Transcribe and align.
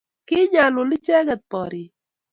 kiinyalul 0.27 0.89
icheke 0.97 1.35
borye 1.49 1.83